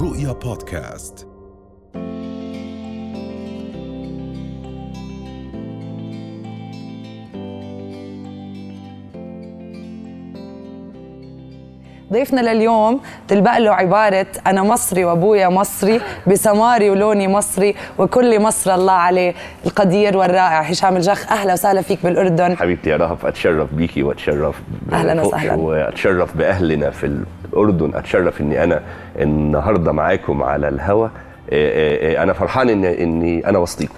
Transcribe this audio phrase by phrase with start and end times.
[0.00, 1.26] رؤيا بودكاست.
[12.12, 18.92] ضيفنا لليوم تلبق له عبارة أنا مصري وأبويا مصري بسماري ولوني مصري وكل مصر الله
[18.92, 19.34] عليه.
[19.66, 22.56] القدير والرائع هشام الجخ أهلا وسهلا فيك بالأردن.
[22.56, 24.62] حبيبتي يا رهف أتشرف بيكي وأتشرف
[24.92, 25.54] أهلاً وسهلاً.
[25.54, 27.06] وأتشرف بأهلنا في
[27.52, 28.80] الأردن أتشرف إني أنا
[29.18, 31.08] النهارده معاكم على الهوا.
[31.52, 33.94] إيه إيه إيه، أنا فرحان ان إني أنا وسطيكم.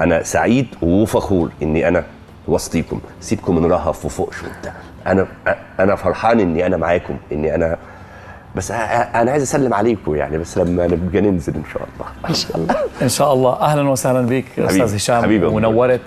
[0.00, 2.04] أنا سعيد وفخور إني أنا
[2.48, 3.00] وسطيكم.
[3.20, 4.72] سيبكم من رهف وفوقش وبتاع
[5.06, 5.26] أنا
[5.80, 7.76] أنا فرحان إني أنا معاكم إني أنا
[8.56, 12.10] بس أنا عايز أسلم عليكم يعني بس لما نبقى ننزل إن شاء الله.
[12.28, 12.74] إن شاء الله.
[13.02, 13.60] إن شاء الله.
[13.60, 15.46] أهلا وسهلا بك أستاذ هشام حبيبي.
[15.46, 16.00] ونورت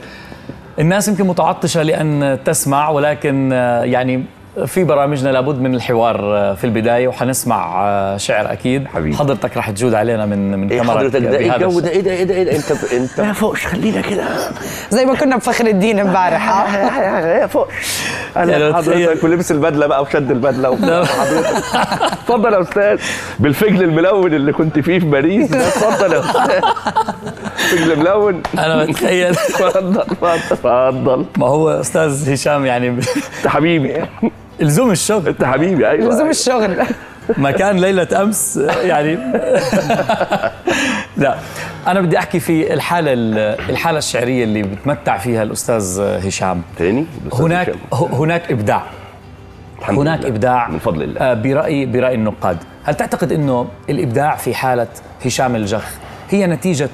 [0.79, 4.23] الناس يمكن متعطشة لأن تسمع ولكن آه، يعني
[4.65, 8.87] في برامجنا لابد من الحوار آه، في البداية وحنسمع آه، شعر أكيد.
[8.87, 9.15] حبيبي.
[9.17, 11.89] حضرتك رح تجود علينا من من إيه كاميرا حضرتك ده إيه الجو ده.
[11.89, 13.21] إيه ده إيه ده إيه ده إنت إنت.
[13.21, 14.23] ما فوقش خلينا كده.
[14.89, 16.47] زي ما كنا بفخر الدين امبارح
[17.41, 17.67] يا فوق
[18.37, 18.75] أنا.
[18.75, 21.63] حضرتك ولبس البدلة بقى وشد البدلة وحضرتك.
[22.11, 22.99] اتفضل يا أستاذ.
[23.39, 25.49] بالفجل الملون اللي كنت فيه في باريس.
[25.49, 26.61] ده اتفضل يا أستاذ.
[27.57, 29.27] فجل ملون أنا بتخيل.
[29.31, 31.25] اتفضل اتفضل اتفضل.
[31.37, 33.93] ما هو أستاذ هشام يعني انت حبيبي.
[34.59, 35.27] لزوم الشغل.
[35.27, 36.83] أنت حبيبي أيوه لزوم الشغل.
[37.37, 39.15] مكان ليلة أمس يعني.
[41.17, 41.37] لا
[41.87, 43.13] أنا بدي أحكي في الحالة
[43.69, 46.61] الحالة الشعرية اللي بتمتع فيها الأستاذ هشام.
[46.77, 48.13] تاني؟ الأستاذ هناك هشام.
[48.13, 48.83] هناك إبداع.
[49.79, 50.27] الحمد هناك لله.
[50.29, 51.21] إبداع من فضل الله.
[51.21, 52.57] آه، برأي برأي النقاد.
[52.83, 54.87] هل تعتقد أنه الإبداع في حالة
[55.25, 55.85] هشام الجخ
[56.29, 56.89] هي نتيجة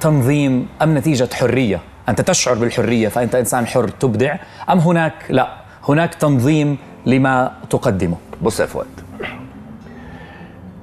[0.00, 4.36] تنظيم أم نتيجة حرية؟ أنت تشعر بالحرية فأنت إنسان حر تبدع
[4.70, 5.48] أم هناك لا
[5.88, 8.16] هناك تنظيم لما تقدمه.
[8.42, 8.86] بص يا فؤاد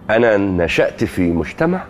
[0.10, 1.84] أنا نشأت في مجتمع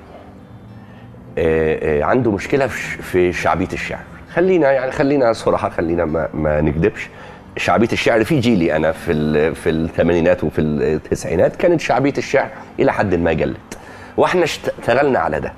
[1.38, 4.00] آه، آه، عنده مشكلة في شعبية الشعر.
[4.34, 7.10] خلينا يعني خلينا صراحة خلينا ما, ما نكذبش
[7.58, 13.16] شعبية الشعر في جيلي أنا في في الثمانينات وفي التسعينات كانت شعبية الشعر إلى حد
[13.16, 13.78] ما قلت
[14.18, 15.54] وإحنا اشتغلنا على ده.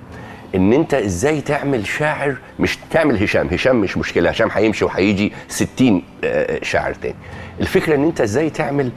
[0.56, 6.04] إن أنت إزاي تعمل شاعر مش تعمل هشام هشام مش مشكلة هشام هيمشي وهيجي 60
[6.24, 7.16] آه، شاعر تاني.
[7.62, 8.92] الفكرة إن أنت إزاي تعمل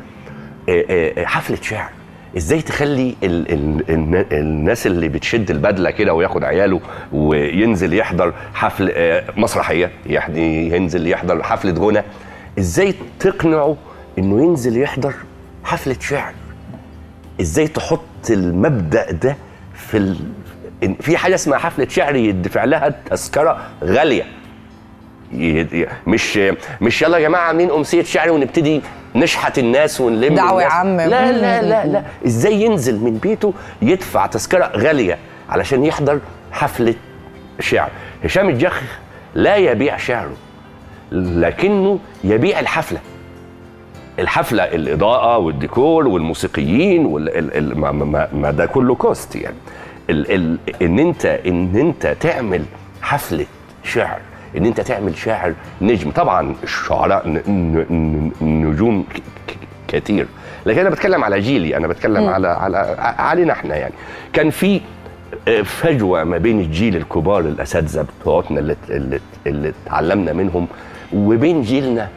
[0.68, 1.90] آه، آه، حفلة شعر
[2.36, 6.80] إزاي تخلي ال ال ال الناس اللي بتشد البدلة كده وياخد عياله
[7.12, 12.02] وينزل يحضر حفل آه، مسرحية يعني ينزل يحضر حفلة غنى.
[12.58, 13.76] إزاي تقنعه
[14.18, 15.14] إنه ينزل يحضر
[15.64, 16.32] حفلة شعر
[17.40, 19.36] إزاي تحط المبدأ ده
[19.74, 20.16] في
[21.00, 24.24] في حاجة اسمها حفلة شعر يدفع لها تذكره غالية.
[26.06, 26.38] مش
[26.80, 28.82] مش يلا يا جماعة عاملين أمسية شعر ونبتدي
[29.14, 30.72] نشحت الناس ونلم دعوة الناس.
[30.72, 31.06] عامة.
[31.06, 32.02] لا لا لا لا.
[32.26, 35.18] إزاي ينزل من بيته يدفع تذكرة غالية
[35.48, 36.20] علشان يحضر
[36.52, 36.94] حفلة
[37.60, 37.90] شعر؟
[38.24, 38.82] هشام الجخ
[39.34, 40.34] لا يبيع شعره
[41.12, 42.98] لكنه يبيع الحفلة.
[44.18, 49.56] الحفلة الإضاءة والديكور والموسيقيين وال ال ال ما, ما, ما ده كله كوست يعني.
[50.10, 52.64] ال ال ان انت ان انت تعمل
[53.02, 53.46] حفلة
[53.84, 54.18] شعر
[54.56, 56.10] ان انت تعمل شاعر نجم.
[56.10, 57.28] طبعا الشعراء
[58.40, 59.04] نجوم
[59.88, 60.26] كتير.
[60.66, 63.94] لكن أنا بتكلم على جيلي أنا بتكلم على على ع- علينا إحنا يعني.
[64.32, 64.80] كان في
[65.48, 70.66] آه، فجوة ما بين الجيل الكبار الأساتذة بتوعتنا اللي اللي اللي اتعلمنا منهم
[71.12, 72.08] وبين جيلنا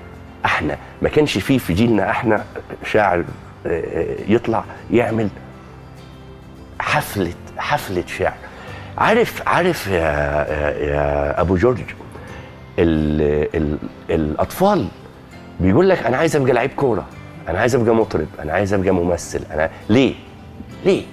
[0.45, 0.77] إحنا.
[1.01, 2.43] ما كانش فيه في جيلنا إحنا
[2.85, 3.23] شاعر
[3.65, 5.29] آه، يطلع يعمل
[6.79, 8.33] حفلة حفلة شعر.
[8.97, 11.79] عارف عارف يا يا, يا أبو جورج
[12.79, 13.21] ال
[13.55, 13.77] ال
[14.09, 14.87] الأطفال
[15.59, 17.05] بيقول لك أنا عايز أبقى لعيب كورة
[17.49, 20.13] أنا عايز أبقى مطرب أنا عايز أبقى ممثل أنا ليه؟
[20.85, 21.03] ليه؟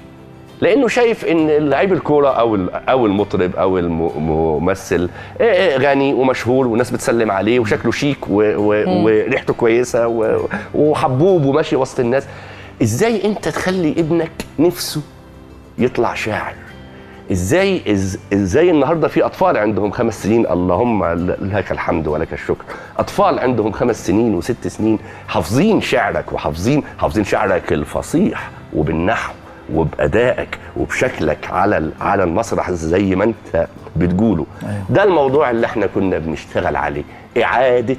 [0.61, 2.57] لأنه شايف إن لعيب الكورة أو
[2.89, 5.09] أو المطرب أو الممثل
[5.41, 10.29] آه، آه، غني ومشهور والناس بتسلم عليه وشكله شيك وريحته كويسة
[10.75, 12.27] وحبوب وماشي وسط الناس.
[12.83, 15.03] إزاي أنت تخلي ابنك نفسه
[15.79, 16.55] يطلع شاعر.
[17.33, 21.05] إزاي إز إزاي النهارده في أطفال عندهم خمس سنين؟ اللهم
[21.41, 22.65] لك الحمد ولك الشكر.
[22.99, 24.99] أطفال عندهم خمس سنين وست سنين
[25.29, 29.33] حافظين شعرك وحافظين حافظين شعرك الفصيح وبالنحو
[29.75, 33.67] وبأدائك وبشكلك على على المسرح زي ما أنت
[33.97, 34.47] بتقوله.
[34.91, 37.05] ده الموضوع اللي إحنا كنا بنشتغل عليه.
[37.43, 37.97] إعادة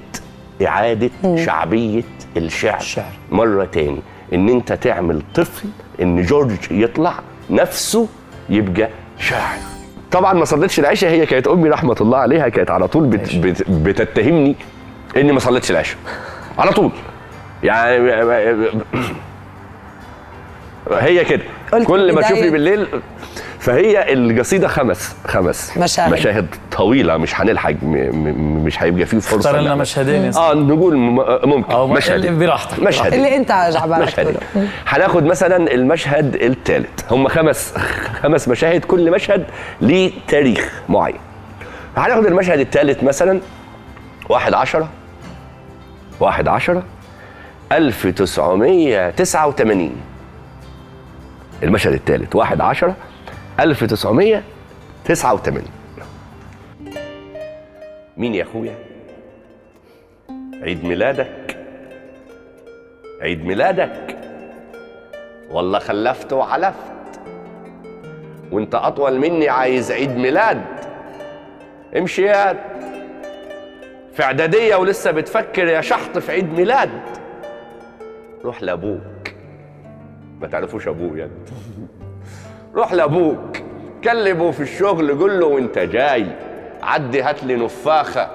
[0.66, 2.04] إعادة شعبية
[2.38, 2.78] الشعر.
[2.80, 3.12] الشعر.
[3.32, 4.00] مرة تاني
[4.34, 5.70] إن أنت تعمل طفل
[6.02, 7.14] إن جورج يطلع
[7.50, 8.08] نفسه
[8.50, 9.58] يبقى شاعر.
[10.12, 13.70] طبعا ما صليتش العشاء هي كانت أمي رحمة الله عليها كانت على طول بت بت
[13.70, 14.56] بتتهمني
[15.18, 15.98] إني ما صليتش العشاء.
[16.58, 16.92] على طول.
[17.64, 18.12] يعني
[20.92, 21.44] هي كده.
[21.86, 22.88] كل ما تشوفني بالليل
[23.60, 25.78] فهي القصيدة خمس خمس.
[25.78, 26.12] مشاهد.
[26.14, 29.50] مشاهد طويلة مش هنلحق م- م- مش هيبقى فيه فرصة.
[29.50, 29.76] اختار لنا.
[29.76, 31.16] مشهدين آه نقول م-
[31.50, 31.72] ممكن.
[31.72, 32.80] أو مشهد براحتك.
[32.80, 34.38] مشهد اللي انت عجبك.
[34.88, 37.74] هناخد مثلا المشهد الثالث هم خمس
[38.22, 39.46] خمس مشاهد كل مشهد
[39.82, 41.20] ليه تاريخ معين.
[41.98, 43.40] هناخد المشهد الثالث مثلا.
[44.30, 44.90] واحد عشرة.
[46.20, 46.84] واحد عشرة.
[47.72, 49.92] 1989
[51.64, 52.96] المشهد الثالث واحد عشرة.
[53.60, 55.64] 1989
[58.18, 58.76] مين يا أخويا؟
[60.62, 61.58] عيد ميلادك.
[63.22, 64.18] عيد ميلادك.
[65.52, 67.20] والله خلفت وحلفت.
[68.52, 70.62] وانت أطول مني عايز عيد ميلاد.
[71.98, 72.54] امشي يا
[74.14, 76.90] في إعدادية ولسه بتفكر يا شحط في عيد ميلاد.
[78.46, 79.34] روح لأبوك.
[80.42, 81.50] ما تعرفوش أبوه انت
[82.76, 83.58] روح لأبوك
[84.04, 86.26] كلمه في الشغل قول له وانت جاي.
[86.84, 88.30] عدي هات لي نفاخة.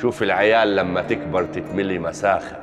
[0.00, 2.56] شوف العيال لما تكبر تتملي مساخة.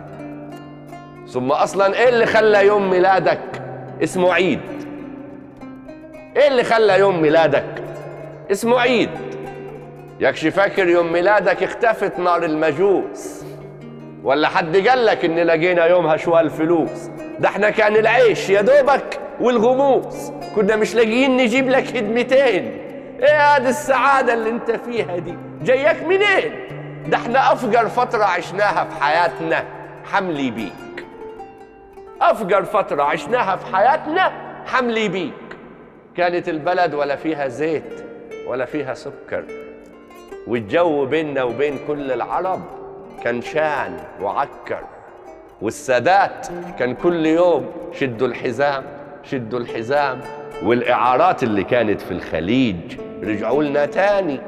[1.28, 3.62] ثم أصلا إيه اللي خلى يوم ميلادك
[4.04, 4.60] اسمه عيد؟
[6.38, 7.84] إيه اللي خلى يوم ميلادك
[8.52, 9.10] اسمه عيد؟
[10.20, 13.44] يكش فاكر يوم ميلادك اختفت نار المجوس.
[14.24, 17.10] ولا حد قال لك إن لقينا يومها شوال فلوس؟
[17.40, 20.32] ده إحنا كان العيش يا دوبك والغموس.
[20.56, 22.82] كنا مش لاقيين نجيب لك هدمتين
[23.20, 26.54] إيه هذه السعادة اللي أنت فيها دي؟ جايك منين؟
[27.08, 29.64] ده إحنا افجر فترة عشناها في حياتنا.
[30.12, 31.06] حملي بيك.
[32.22, 34.32] افجر فترة عشناها في حياتنا.
[34.66, 35.34] حملي بيك.
[36.18, 38.06] كانت البلد ولا فيها زيت
[38.48, 39.44] ولا فيها سكر.
[40.48, 42.62] والجو بيننا وبين كل العرب
[43.24, 44.84] كان شان وعكر.
[45.62, 46.48] والسادات
[46.80, 48.84] كان كل يوم شدوا الحزام
[49.24, 50.22] شدوا الحزام.
[50.64, 52.76] والإعارات اللي كانت في الخليج.
[53.24, 54.40] رجعوا لنا تاني.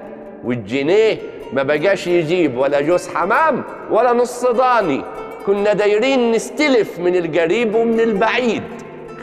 [0.43, 1.17] والجنيه
[1.53, 5.03] ما بقاش يجيب ولا جوز حمام ولا نص ضاني
[5.45, 8.63] كنا دايرين نستلف من القريب ومن البعيد.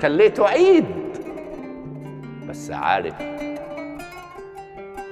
[0.01, 0.85] خليته عيد.
[2.49, 3.15] بس عارف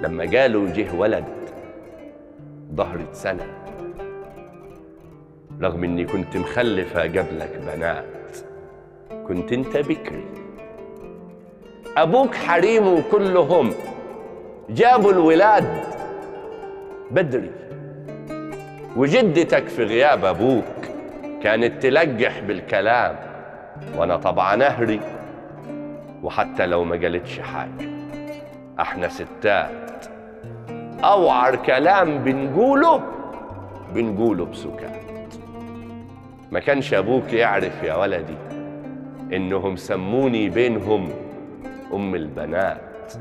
[0.00, 1.24] لما قالوا جه ولد
[2.74, 3.46] ظهرت سنة.
[5.62, 8.36] رغم إني كنت مخلفة قبلك بنات
[9.28, 10.37] كنت أنت بكري.
[11.96, 13.72] أبوك حريمه كلهم.
[14.70, 15.84] جابوا الولاد
[17.10, 17.50] بدري.
[18.96, 20.64] وجدتك في غياب أبوك.
[21.42, 23.16] كانت تلقح بالكلام.
[23.96, 25.00] وأنا طبعا أهري.
[26.22, 27.88] وحتى لو ما قالتش حاجة.
[28.80, 30.06] إحنا ستات.
[31.04, 33.02] أوعر كلام بنقوله
[33.94, 35.34] بنقوله بسكات.
[36.52, 38.36] ما كانش أبوك يعرف يا ولدي
[39.32, 41.10] إنهم سموني بينهم
[41.92, 43.12] أم البنات.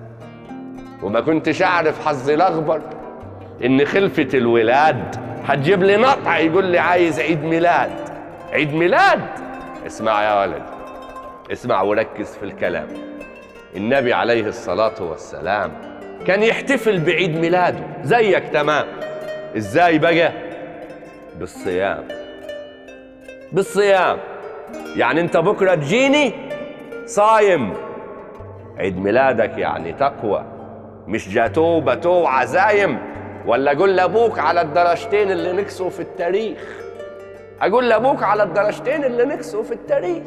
[1.03, 2.81] وما كنتش أعرف حظي الاخبر
[3.65, 5.15] إن خلفة الولاد
[5.45, 7.91] هتجيب لي نطع يقول لي عايز عيد ميلاد.
[8.51, 9.21] عيد ميلاد؟
[9.87, 10.63] اسمع يا ولد.
[11.51, 12.87] اسمع وركز في الكلام.
[13.75, 15.71] النبي عليه الصلاة والسلام
[16.27, 17.79] كان يحتفل بعيد ميلاده.
[18.03, 18.85] زيك تمام.
[19.57, 20.31] إزاي بقى؟
[21.39, 22.03] بالصيام.
[23.51, 24.17] بالصيام.
[24.95, 26.33] يعني أنت بكرة تجيني
[27.05, 27.73] صايم.
[28.79, 30.45] عيد ميلادك يعني تقوى.
[31.07, 32.97] مش جاتو باتو عزايم
[33.45, 36.59] ولا أقول لأبوك على الدرجتين اللي نكسوا في التاريخ.
[37.61, 40.23] أقول لأبوك على الدرجتين اللي نكسوا في التاريخ.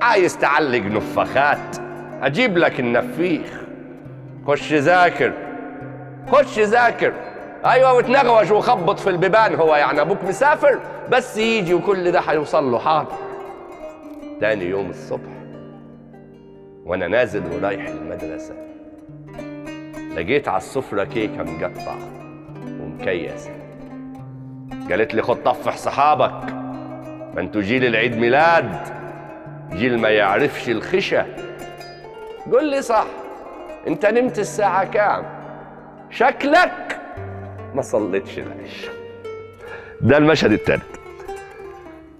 [0.00, 1.76] عايز تعلق نفخات
[2.22, 3.62] أجيب لك النفيخ.
[4.46, 5.32] خش ذاكر
[6.32, 7.12] خش ذاكر.
[7.66, 10.78] أيوه وتنغوش وخبط في البيبان هو يعني أبوك مسافر
[11.12, 13.12] بس يجي وكل ده هيوصل له حاضر.
[14.40, 15.30] تاني يوم الصبح.
[16.86, 18.54] وأنا نازل ورايح المدرسة.
[20.16, 21.98] لقيت على السفرة كيكة مقطعة
[22.80, 23.50] ومكيسة.
[24.90, 26.52] قالت لي خد طفح صحابك.
[27.34, 28.76] ما أنتوا جيل العيد ميلاد.
[29.72, 31.26] جيل ما يعرفش الخشة.
[32.52, 33.06] قول لي صح
[33.86, 35.24] انت نمت الساعة كام؟
[36.10, 36.98] شكلك
[37.74, 38.94] ما صليتش العشاء.
[40.00, 40.96] ده المشهد الثالث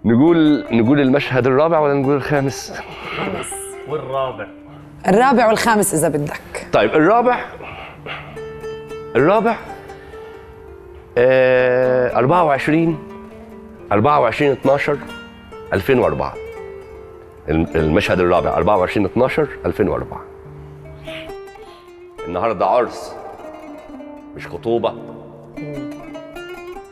[0.05, 2.83] نقول نقول المشهد الرابع ولا نقول الخامس؟
[3.89, 4.47] والرابع.
[5.09, 6.67] الرابع والخامس إذا بدك.
[6.73, 7.45] طيب الرابع
[9.17, 9.57] الرابع
[11.19, 12.99] آه 24
[13.93, 14.99] 24 12
[15.73, 16.35] 2004
[17.49, 20.21] الم- المشهد الرابع 24 12 2004
[22.29, 23.15] النهارده عرس
[24.37, 24.95] مش خطوبة.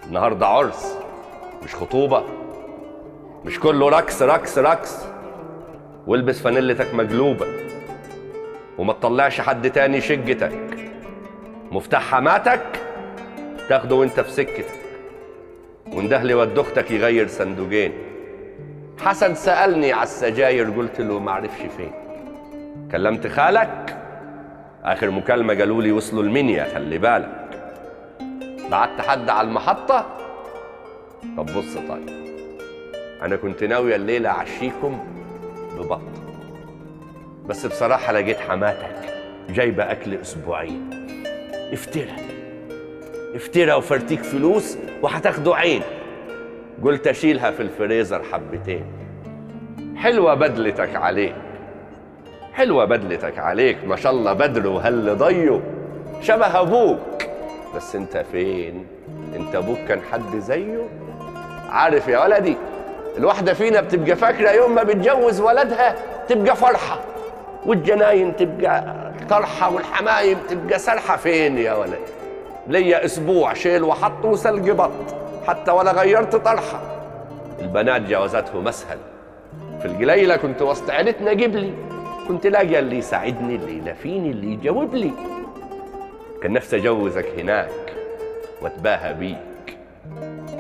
[0.06, 0.96] النهارده عرس
[1.64, 2.22] مش خطوبة.
[3.44, 5.04] مش كله رقص رقص رقص.
[6.06, 7.46] والبس فانيلتك مقلوبة.
[8.78, 10.58] وما تطلعش حد تاني شقتك.
[11.70, 12.62] مفتاح حماتك
[13.68, 14.64] تاخده وانت في سكتك.
[15.92, 17.92] وندهلي ود أختك يغير صندوقين.
[18.98, 21.92] حسن سألني على السجاير قلت له ما عرفش فين.
[22.92, 23.96] كلمت خالك.
[24.84, 27.48] آخر مكالمة قالوا لي وصلوا المنيا خلي بالك.
[28.70, 30.06] بعت حد على المحطة؟
[31.36, 32.24] طب بص طيب.
[33.22, 35.13] أنا كنت ناوي الليلة أعشيكم.
[35.78, 36.00] ببط
[37.46, 39.14] بس بصراحة لقيت حماتك
[39.50, 40.90] جايبة أكل أسبوعين.
[41.72, 42.16] افترى.
[43.34, 45.82] افترى وفرتيك فلوس وهتاخدوا عين.
[46.82, 48.84] قلت أشيلها في الفريزر حبتين.
[49.96, 51.34] حلوة بدلتك عليك.
[52.52, 53.84] حلوة بدلتك عليك.
[53.84, 55.60] ما شاء الله بدر وهل ضيه
[56.20, 57.26] شبه أبوك.
[57.76, 58.86] بس أنت فين؟
[59.36, 60.88] أنت أبوك كان حد زيه؟
[61.68, 62.56] عارف يا ولدي.
[63.18, 65.94] الواحدة فينا بتبقى فاكرة يوم ما بتجوز ولدها
[66.28, 67.00] تبقى فرحة
[67.66, 68.84] والجناين تبقى
[69.30, 71.16] طرحة والحمايم تبقى سرحة.
[71.16, 71.98] فين يا ولد؟
[72.66, 74.90] ليا أسبوع شيل وحط وسلق بط
[75.46, 76.80] حتى ولا غيرت طرحة.
[77.60, 78.98] البنات جوازاتهم أسهل.
[79.80, 81.72] في القليلة كنت وسط عيلتنا قبلي
[82.28, 85.10] كنت لاقي اللي يساعدني اللي يلافيني اللي يجاوب لي.
[86.42, 87.94] كان نفسي أجوزك هناك
[88.62, 89.76] وأتباهى بيك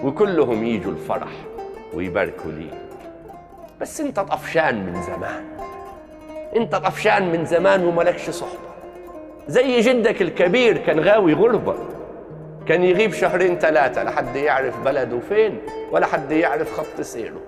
[0.04, 1.32] وكلهم يجوا الفرح.
[1.94, 2.74] ويباركوا ليك
[3.80, 5.44] بس انت طفشان من زمان.
[6.56, 8.74] انت طفشان من زمان وملكش صحبة.
[9.48, 11.74] زي جدك الكبير كان غاوي غربة.
[12.66, 15.58] كان يغيب شهرين ثلاثة لحد يعرف بلده فين
[15.92, 17.40] ولا حد يعرف خط سيره.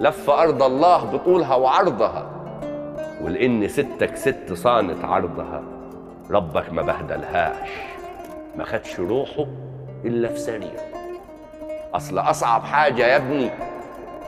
[0.00, 2.30] لف أرض الله بطولها وعرضها.
[3.22, 5.62] ولأن ستك ست صانت عرضها.
[6.30, 7.68] ربك ما بهدلهاش.
[8.56, 9.46] ما خدش روحه
[10.04, 10.95] إلا في سرير
[11.94, 13.50] أصل أصعب حاجة يا ابني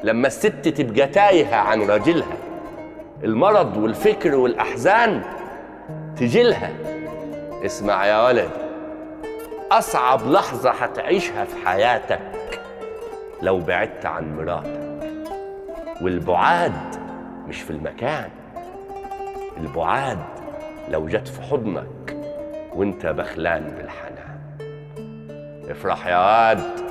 [0.05, 2.37] لما الست تبقى تايهة عن راجلها
[3.25, 5.23] المرض والفكر والأحزان
[6.17, 6.71] تجيلها
[7.65, 8.51] اسمع يا ولد
[9.73, 12.21] أصعب لحظة هتعيشها في حياتك
[13.43, 14.81] لو بعدت عن مراتك.
[16.03, 16.73] والبعاد
[17.49, 18.31] مش في المكان
[19.57, 20.19] البعاد
[20.89, 22.17] لو جت في حضنك
[22.75, 24.39] وانت بخلان بالحنان.
[25.71, 26.88] افرح يا واد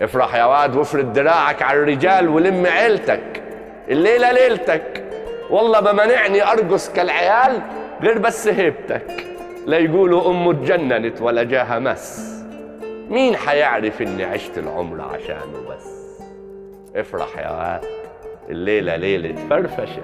[0.00, 3.42] افرح يا واد وافرد دراعك على الرجال ولم عيلتك
[3.88, 5.04] الليلة ليلتك.
[5.50, 7.62] والله ما منعني أرقص كالعيال
[8.02, 9.26] غير بس هيبتك.
[9.66, 12.36] لا يقولوا أمه اتجننت ولا جاها مس.
[13.10, 16.20] مين حيعرف إني عشت العمر عشانه بس
[16.96, 17.84] افرح يا واد
[18.48, 20.02] الليلة ليلة فرفشة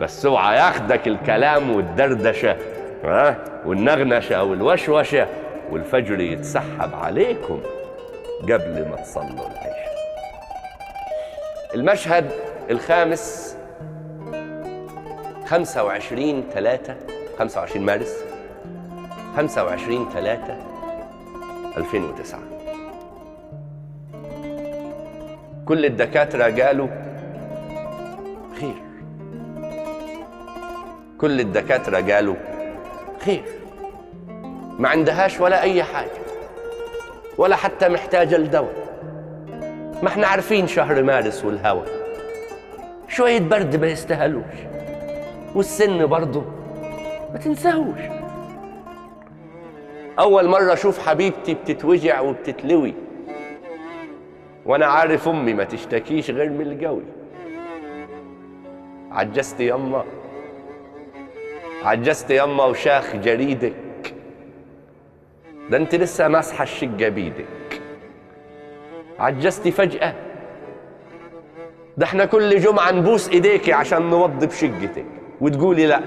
[0.00, 2.56] بس اوعى ياخدك الكلام والدردشة
[3.04, 3.36] ها؟
[3.66, 5.26] والنغنشة والوشوشة
[5.70, 7.60] والفجر يتسحب عليكم.
[8.42, 9.92] قبل ما تصلوا العشاء.
[11.74, 12.30] المشهد
[12.70, 13.56] الخامس
[15.46, 16.96] 25 3
[17.38, 18.16] 25 مارس
[19.36, 20.56] 25 3
[21.76, 22.40] 2009
[25.66, 26.88] كل الدكاترة قالوا
[28.60, 28.74] خير.
[31.18, 32.34] كل الدكاترة قالوا
[33.24, 33.44] خير.
[34.78, 36.21] ما عندهاش ولا أي حاجة.
[37.38, 38.92] ولا حتى محتاجة لدواء
[40.02, 41.82] ما إحنا عارفين شهر مارس والهوا.
[43.08, 44.54] شوية برد ما يستاهلوش.
[45.54, 46.44] والسن برضه
[47.32, 48.00] ما تنساهوش.
[50.18, 52.94] أول مرة أشوف حبيبتي بتتوجع وبتتلوي.
[54.66, 57.04] وأنا عارف أمي ما تشتكيش غير من الجوي.
[59.10, 60.04] عجزت يما
[61.84, 63.74] عجزت يما وشاخ جريدك.
[65.70, 67.80] ده انت لسه ماسحة الشقة بيدك
[69.18, 70.14] عجزتي فجأة.
[71.96, 75.04] ده إحنا كل جمعة نبوس إيديكي عشان نوضب شقتك
[75.40, 76.00] وتقولي لأ.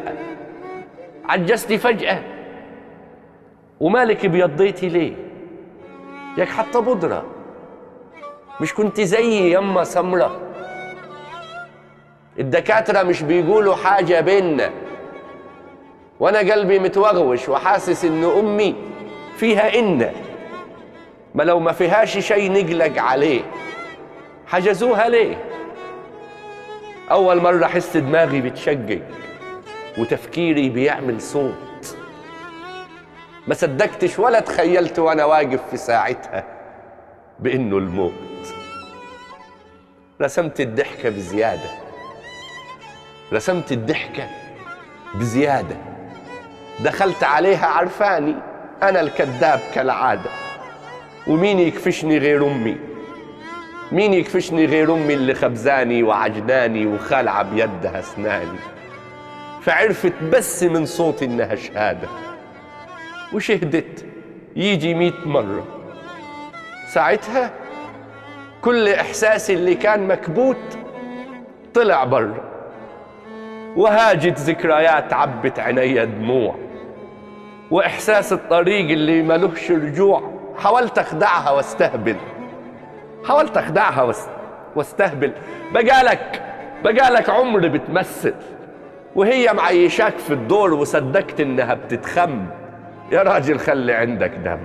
[1.30, 2.24] عجزتي فجأة.
[3.80, 5.14] ومالك بيضيتي ليه؟
[6.38, 7.26] ياك حتى بودرة.
[8.62, 10.40] مش كنت زيي يما سمرة.
[12.40, 14.72] الدكاترة مش بيقولوا حاجة بينا
[16.20, 18.76] وأنا قلبي متوغوش وحاسس ان أمي
[19.38, 20.12] فيها إن.
[21.36, 23.42] ما لو ما فيهاش شيء نقلق عليه.
[24.48, 25.44] حجزوها ليه؟
[27.12, 29.02] أول مرة أحس دماغي بتشقق
[29.98, 31.98] وتفكيري بيعمل صوت.
[33.48, 36.44] ما صدقتش ولا تخيلت وأنا واقف في ساعتها
[37.40, 38.14] بإنه الموت.
[40.22, 41.70] رسمت الضحكة بزيادة.
[43.34, 44.28] رسمت الضحكة
[45.16, 45.76] بزيادة.
[46.80, 48.36] دخلت عليها عرفاني.
[48.84, 50.30] أنا الكذاب كالعادة.
[51.28, 52.78] ومين يكفشني غير أمي؟
[53.92, 58.60] مين يكفشني غير أمي اللي خبزاني وعجناني وخالعه بيدها أسناني؟
[59.62, 62.08] فعرفت بس من صوتي إنها شهادة.
[63.34, 64.06] وشهدت
[64.56, 65.68] يجي مئة مرة.
[66.88, 67.52] ساعتها
[68.62, 70.78] كل إحساسي اللي كان مكبوت
[71.74, 72.44] طلع برا.
[73.76, 76.65] وهاجت ذكريات عبت عيني دموع.
[77.72, 80.32] وإحساس الطريق اللي ملوش رجوع.
[80.58, 82.16] حاولت أخدعها واستهبل.
[83.28, 84.28] حاولت أخدعها واس-
[84.76, 85.32] واستهبل.
[85.74, 86.42] بقالك
[86.84, 88.34] بقالك عمر بتمثل.
[89.16, 92.46] وهي معيشاك في الدور وصدقت إنها بتتخم.
[93.12, 94.60] يا راجل خلي عندك دم.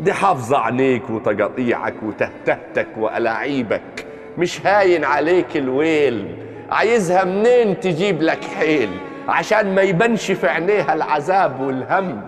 [0.00, 4.06] دي حافظة عينيك وتقاطيعك وتهتهتك وألاعيبك.
[4.38, 6.36] مش هاين عليك الويل.
[6.70, 8.90] عايزها منين تجيب لك حيل؟
[9.28, 12.26] عشان ما يبانش في عينيها العذاب والهم.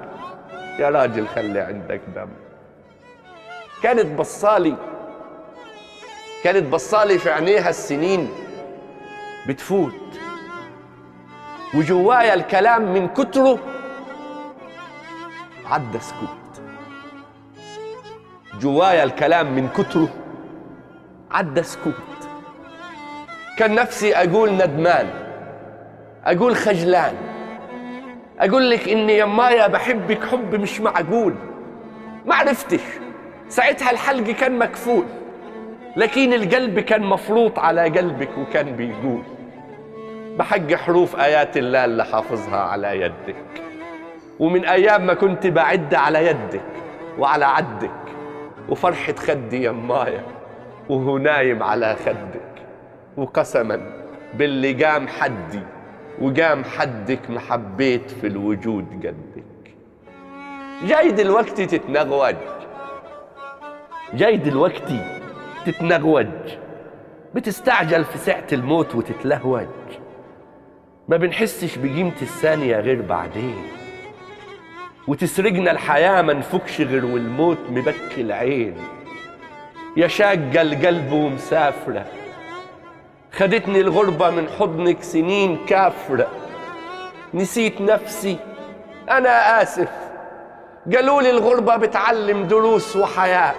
[0.78, 2.28] يا راجل خلي عندك دم.
[3.82, 4.76] كانت بصالي
[6.44, 8.30] كانت بصالي في عينيها السنين
[9.48, 10.20] بتفوت.
[11.74, 13.58] وجوايا الكلام من كتره
[15.66, 16.62] عدى سكوت.
[18.60, 20.08] جوايا الكلام من كتره
[21.30, 21.94] عدى سكوت.
[23.58, 25.29] كان نفسي أقول ندمان.
[26.24, 27.14] أقول خجلان.
[28.40, 31.34] أقول لك إني يمايا بحبك حب مش معقول.
[32.26, 32.80] ما عرفتش.
[33.48, 35.04] ساعتها الحلق كان مكفول.
[35.96, 39.22] لكن القلب كان مفروط على قلبك وكان بيقول.
[40.38, 43.62] بحق حروف آيات الله اللي حافظها على يدك.
[44.38, 46.60] ومن أيام ما كنت بعد على يدك
[47.18, 47.90] وعلى عدك.
[48.68, 50.22] وفرحة خدي يمايا
[50.88, 52.62] وهو نايم على خدك.
[53.16, 53.80] وقسما
[54.34, 55.62] باللي قام حدي.
[56.20, 59.74] وقام حدك ما حبيت في الوجود قدك.
[60.84, 62.36] جاي دلوقتي تتنغوج.
[64.14, 65.20] جاي دلوقتي
[65.66, 66.26] تتنغوج.
[67.34, 69.66] بتستعجل في ساعة الموت وتتلهوج.
[71.08, 73.64] ما بنحسش بقيمة الثانية غير بعدين.
[75.08, 78.74] وتسرقنا الحياة ما نفكش غير والموت مبكي العين.
[79.96, 82.06] يا شاقة القلب ومسافرة
[83.40, 86.26] خدتني الغربة من حضنك سنين كافرة.
[87.34, 88.36] نسيت نفسي.
[89.10, 89.88] أنا آسف.
[90.94, 93.54] قالوا لي الغربة بتعلم دروس وحياة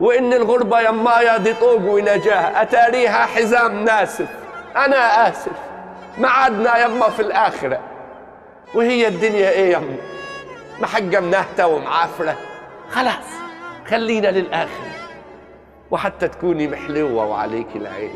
[0.00, 2.62] وإن الغربة يمايا دي طوق ونجاة.
[2.62, 4.28] أتاريها حزام ناسف.
[4.76, 5.52] أنا آسف.
[6.18, 7.80] معادنا يما في الآخرة.
[8.74, 9.96] وهي الدنيا إيه يما؟
[10.80, 12.36] محجة منهتة ومعافرة
[12.90, 13.28] خلاص
[13.86, 14.86] خلينا للآخر
[15.90, 18.14] وحتى تكوني محلوة وعليك العين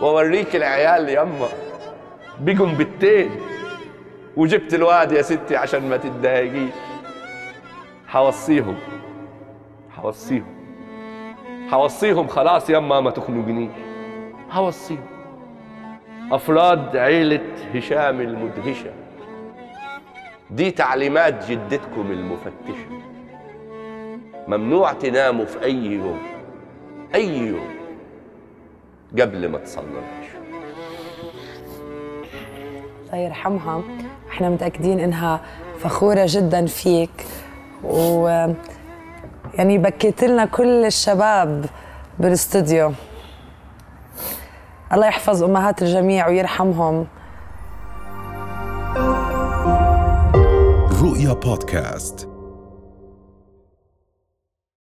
[0.00, 1.48] وأوريك العيال يما
[2.40, 3.30] بيجوا بتين
[4.36, 6.70] وجبت الواد يا ستي عشان ما تتضايقيش.
[8.08, 8.76] حوصيهم.
[9.90, 10.46] حوصيهم.
[11.70, 13.70] حوصيهم خلاص يما ما تخنقنيش.
[14.50, 15.06] حوصيهم.
[16.32, 17.40] أفراد عيلة
[17.74, 18.92] هشام المدهشة.
[20.50, 22.86] دي تعليمات جدتكم المفتشة.
[24.48, 26.18] ممنوع تناموا في أي يوم.
[27.14, 27.75] أي يوم.
[29.12, 29.84] قبل ما العشاء
[33.06, 33.82] الله يرحمها.
[34.30, 35.40] إحنا متأكدين إنها
[35.78, 37.26] فخورة جدا فيك.
[37.84, 38.28] و
[39.54, 41.66] يعني بكيت لنا كل الشباب
[42.18, 42.92] بالاستوديو.
[44.92, 47.06] الله يحفظ أمهات الجميع ويرحمهم.
[51.02, 52.35] رؤيا بودكاست.